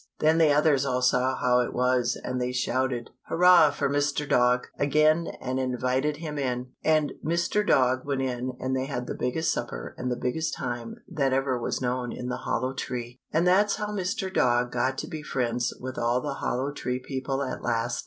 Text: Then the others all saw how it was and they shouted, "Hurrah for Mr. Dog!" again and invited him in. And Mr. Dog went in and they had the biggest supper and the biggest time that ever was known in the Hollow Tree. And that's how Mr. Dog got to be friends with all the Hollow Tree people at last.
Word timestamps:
Then 0.17 0.39
the 0.39 0.51
others 0.51 0.83
all 0.83 1.03
saw 1.03 1.35
how 1.35 1.59
it 1.59 1.75
was 1.75 2.17
and 2.23 2.41
they 2.41 2.51
shouted, 2.51 3.11
"Hurrah 3.27 3.69
for 3.69 3.87
Mr. 3.87 4.27
Dog!" 4.27 4.65
again 4.79 5.27
and 5.39 5.59
invited 5.59 6.17
him 6.17 6.39
in. 6.39 6.71
And 6.83 7.11
Mr. 7.23 7.63
Dog 7.63 8.03
went 8.03 8.23
in 8.23 8.53
and 8.59 8.75
they 8.75 8.85
had 8.87 9.05
the 9.05 9.13
biggest 9.13 9.53
supper 9.53 9.93
and 9.99 10.09
the 10.09 10.15
biggest 10.15 10.55
time 10.55 10.95
that 11.07 11.33
ever 11.33 11.55
was 11.61 11.81
known 11.81 12.11
in 12.11 12.29
the 12.29 12.37
Hollow 12.37 12.73
Tree. 12.73 13.21
And 13.31 13.45
that's 13.45 13.75
how 13.75 13.89
Mr. 13.91 14.33
Dog 14.33 14.71
got 14.71 14.97
to 14.97 15.07
be 15.07 15.21
friends 15.21 15.71
with 15.79 15.99
all 15.99 16.19
the 16.19 16.33
Hollow 16.33 16.71
Tree 16.71 16.97
people 16.97 17.43
at 17.43 17.61
last. 17.61 17.99